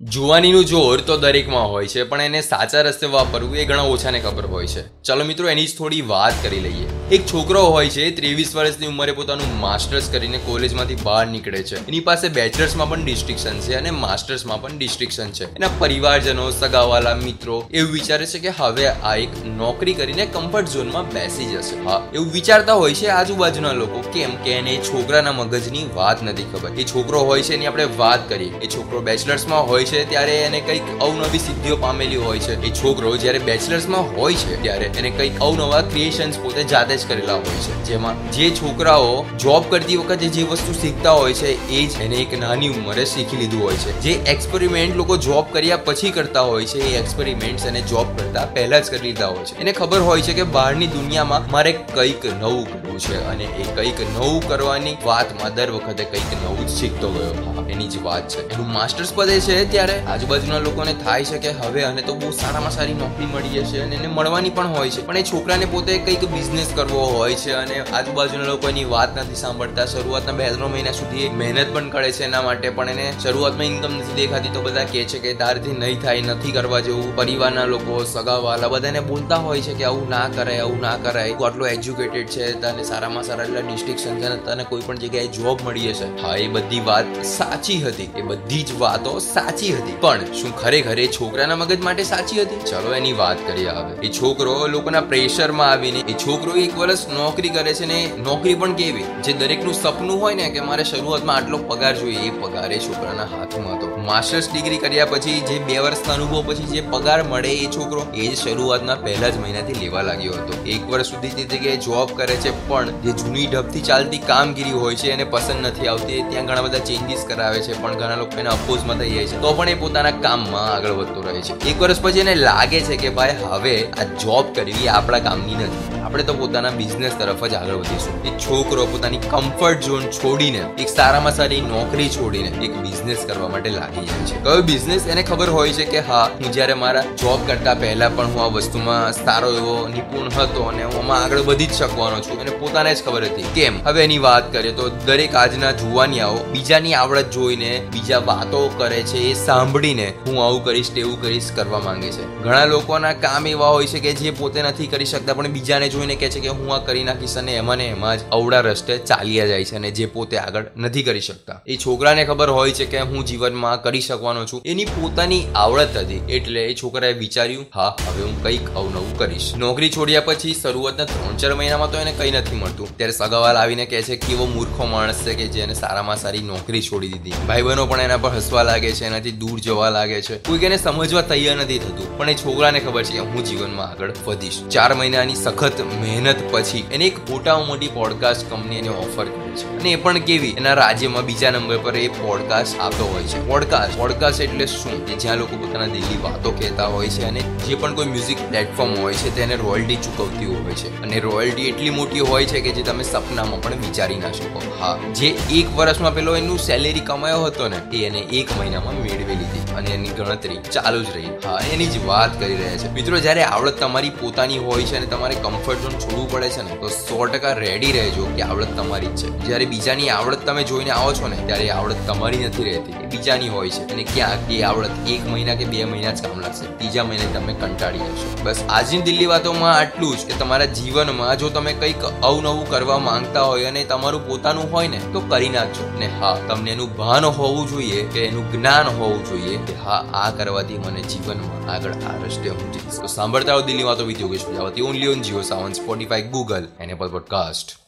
[0.00, 4.46] જુવાનીનું જોર તો દરેકમાં હોય છે, પણ એને સાચા રસ્તે વાપરવું એ ઘણા ઓછાને ખબર
[4.46, 5.02] હોય છે.
[5.02, 6.86] ચલો મિત્રો, એની જ થોડી વાત કરી લઈએ.
[7.12, 11.88] એક છોકરો હોય છે, ત્રેવીસ વર્ષની ઉંમરે પોતાનું માસ્ટર્સ કરીને કોલેજમાંથી બહાર નીકળે છે.
[11.88, 15.56] એની પાસે બેચલર્સમાં પણ ડિસ્ટ્રિક્શન છે અને માસ્ટર્સમાં પણ ડિસ્ટ્રિક્શન છે.
[15.56, 21.10] એના પરિવારજનો, સગાવાલા, મિત્રો એવું વિચારે છે કે હવે આ એક નોકરી કરીને કમ્ફર્ટ ઝોનમાં
[21.10, 21.84] બેસી જશે.
[21.84, 24.00] હા, એવું વિચારતા હોય છે આજુબાજુના લોકો.
[24.00, 26.70] કેમ કે એને છોકરાના મગજની વાત નથી ખબર.
[26.78, 28.52] એ છોકરો હોય છે એની આપણે વાત કરીએ.
[28.58, 32.66] એ છોકરો બેચલર્સમાં હોય છે ત્યારે એને કંઈક અવનવી સિદ્ધિઓ પામેલી હોય છે.
[32.66, 37.34] એ છોકરો જ્યારે બેચલર્સમાં હોય છે ત્યારે એને કંઈક અવનવા ક્રિએશન્સ પોતે જાતે જ કરેલા
[37.34, 37.84] હોય છે.
[37.84, 42.40] જેમાં જે છોકરાઓ જોબ કરતી વખતે જે વસ્તુ શીખતા હોય છે, એ જ એને એક
[42.40, 44.00] નાની ઉંમરે શીખી લીધું હોય છે.
[44.00, 48.78] જે એક્સપેરિમેન્ટ લોકો જોબ કર્યા પછી કરતા હોય છે, એ એક્સપેરિમેન્ટ એને જોબ કરતા પહેલા
[48.78, 49.60] જ કરી લીધા હોય છે.
[49.60, 54.00] એને ખબર હોય છે કે બહારની દુનિયામાં મારે કંઈક નવું કરવું છે અને એ કંઈક
[54.00, 57.66] નવું કરવાની વાતમાં દર વખતે કંઈક નવું જ શીખતો ગયો.
[57.68, 58.54] એની જ વાત છે.
[58.54, 62.70] એનું માસ્ટર્સ પદે છે ત્યારે આજુબાજુના લોકોને થાય છે કે હવે અને તો બહુ સારામાં
[62.70, 65.06] સારી નોકરી મળી જશે અને એને મળવાની પણ હોય છે.
[65.06, 69.34] પણ એ છોકરાને પોતે કંઈક બિઝનેસ કરવો હોય છે અને આજુબાજુના લોકો એની વાત નથી
[69.34, 69.86] સાંભળતા.
[69.86, 73.92] શરૂઆતના બે ત્રણ મહિના સુધી મહેનત પણ કરે છે એના માટે, પણ એને શરૂઆતમાં ઇન્કમ
[73.92, 77.16] નથી દેખાતી તો બધા કહે છે કે તારથી નહીં થાય, નથી કરવા જેવું.
[77.16, 81.32] પરિવારના લોકો, સગાવાલા બધાને બોલતા હોય છે કે આવું ના કરાય, આવું ના કરાય.
[81.32, 85.58] તું આટલું એજ્યુકેટેડ છે, તને સારામાં સારા એટલા ડિસ્ટ્રિક્શન છે તને કોઈ પણ જગ્યાએ જોબ
[85.64, 88.10] મળી જશે હા, એ બધી વાત સાચી હતી.
[88.16, 89.96] એ બધી જ વાતો સાચી હતી.
[90.00, 92.56] પણ શું ખરેખર એ છોકરાના મગજ માટે સાચી હતી?
[92.56, 94.06] ચલો એની વાત કરીએ હવે.
[94.06, 98.72] એ છોકરો લોકોના પ્રેશરમાં આવીને, એ છોકરો એક વર્ષ નોકરી કરે છે ને નોકરી પણ
[98.72, 99.04] કેવી?
[99.24, 103.22] જે દરેકનું સપનું હોય ને કે મારે શરૂઆતમાં આટલો પગાર જોઈએ, એ પગાર એ છોકરાના
[103.22, 104.02] હાથમાં હતો.
[104.06, 108.28] માસ્ટર્સ ડિગ્રી કર્યા પછી જે બે વર્ષના અનુભવ, પછી જે પગાર મળે એ છોકરો, એ
[108.28, 110.62] જ શરૂઆતના પહેલા જ મહિનાથી લેવા લાગ્યો હતો.
[110.66, 114.94] એક વર્ષ સુધી તે જગ્યાએ જોબ કરે છે, પણ જે જૂની ઢબથી ચાલતી કામગીરી હોય
[114.94, 116.22] છે, એને પસંદ નથી આવતી.
[116.22, 119.40] ત્યાં ઘણા બધા ચેન્જીસ કરાવે છે, પણ ઘણા લોકો એના અપોઝમાં થઈ જાય છે.
[119.40, 121.70] તો પણ એ પોતાના કામમાં આગળ વધતો રહે છે.
[121.70, 126.00] એક વર્ષ પછી એને લાગે છે કે ભાઈ, હવે આ જોબ કરવી આપણા કામની નથી.
[126.00, 128.24] આપણે તો પોતાના બિઝનેસ તરફ જ આગળ વધીશું.
[128.24, 133.70] એક છોકરો પોતાની કમ્ફર્ટ ઝોન છોડીને, એક સારામાં સારી નોકરી છોડીને એક બિઝનેસ કરવા માટે
[133.70, 134.42] લાગી જાય છે.
[134.42, 138.26] કયો બિઝનેસ એને ખબર હોય છે કે હા, હું જ્યારે મારા જોબ કરતા પહેલા પણ
[138.26, 142.40] હું આ વસ્તુમાં સારો એવો નિપુણ હતો અને હું આમાં આગળ વધી જ શકવાનો છું.
[142.40, 143.44] અને પોતાને જ ખબર હતી.
[143.54, 143.80] કેમ?
[143.84, 149.18] હવે એની વાત કરીએ તો દરેક આજના જુવાનિયાઓ બીજાની આવડત જોઈને, બીજા વાતો કરે છે
[149.18, 152.42] એ સાંભળીને હું આવું કરીશ, તેવું કરીશ કરવા માંગે છે.
[152.42, 156.14] ઘણા લોકોના કામ એવા હોય છે કે જે પોતે નથી કરી શકતા, પણ બીજાને જોઈને
[156.14, 159.46] કહે છે કે હું આ કરી નાખીશ અને એમાં ને એમાં જ અવડા રસ્તે ચાલ્યા
[159.46, 161.58] જાય છે અને જે પોતે આગળ નથી કરી શકતા.
[161.66, 164.62] એ છોકરાને ખબર હોય છે કે હું જીવનમાં કરી શકવાનો છું.
[164.64, 169.48] એની પોતાની આવડત હતી એટલે એ છોકરાએ વિચાર્યું, હા, હવે હું કંઈક અવનવું કરીશ.
[169.56, 172.96] નોકરી છોડ્યા પછી શરૂઆતના ત્રણ ચાર મહિનામાં તો એને કંઈ નથી મળતું.
[172.96, 177.08] ત્યારે સગાવાલ આવીને કહે છે કેવો મૂર્ખો માણસ છે કે જેને સારામાં સારી નોકરી છોડી
[177.08, 177.46] દીધી.
[177.48, 180.38] ભાઈ બહેનો પણ એના પર હસવા લાગે છે, એનાથી દૂર જવા લાગે છે.
[180.48, 184.12] કોઈ એને સમજવા તૈયાર નથી થતું, પણ એ છોકરાને ખબર છે કે હું જીવનમાં આગળ
[184.26, 184.60] વધીશ.
[184.70, 189.45] ચાર મહિનાની સખત મહેનત પછી એને એક મોટામાં મોટી પોડકાસ્ટ કંપની ઓફર કરી.
[189.56, 189.80] છે.
[189.80, 190.50] અને એ પણ કેવી?
[190.50, 193.48] એના રાજ્યમાં બીજા નંબર પર એ પોડકાસ્ટ આપતો હોય છે.
[193.48, 195.06] પોડકાસ્ટ પોડકાસ્ટ એટલે શું?
[195.06, 198.94] કે જ્યાં લોકો પોતાના દિલ્હી વાતો કહેતા હોય છે અને જે પણ કોઈ મ્યુઝિક પ્લેટફોર્મ
[198.94, 201.02] હોય છે, તેને રોયલ્ટી ચૂકવતી હોય છે.
[201.02, 204.62] અને રોયલ્ટી એટલી મોટી હોય છે કે જે તમે સપનામાં પણ વિચારી ના શકો.
[204.80, 209.24] હા, જે એક વર્ષમાં પેલો એનું સેલેરી કમાયો હતો ને, એ એને એક મહિનામાં મેળવી
[209.24, 209.74] લીધી.
[209.76, 211.24] અને એની ગણતરી ચાલુ જ રહી.
[211.24, 212.92] હા, એની જ વાત કરી રહ્યા છે.
[212.92, 216.70] મિત્રો, જ્યારે આવડત તમારી પોતાની હોય છે અને તમારે કમ્ફર્ટ ઝોન છોડવું પડે છે ને,
[216.70, 219.45] તો સો ટકા રેડી રહેજો કે આવડત તમારી જ છે.
[219.46, 222.92] જ્યારે બીજાની આવડત તમે જોઈને આવો છો ને, ત્યારે આવડત તમારી નથી રહેતી.
[222.92, 223.92] એ બીજાની હોય છે.
[223.92, 226.66] અને ક્યાંક એ આવડત એક મહિના કે બે મહિના જ કામ લાગશે.
[226.66, 228.36] ત્રીજા મહિને તમે કંટાળી જશો.
[228.44, 233.42] બસ આજની દિલ્હી વાતોમાં આટલું જ કે તમારા જીવનમાં જો તમે કંઈક અવનવું કરવા માંગતા
[233.42, 235.98] હોય અને તમારું પોતાનું હોય ને, તો કરી નાખજો.
[235.98, 240.30] ને હા, તમને એનું ભાન હોવું જોઈએ કે એનું જ્ઞાન હોવું જોઈએ કે હા, આ
[240.30, 244.46] કરવાથી મને જીવનમાં આગળ આ રસ્તે હું જઈશ તો સાંભળતા હો દિલ્હી વાતો with Yogesh
[244.46, 247.85] Prajapati only on Jio Saavn Spotify Google and Apple podcast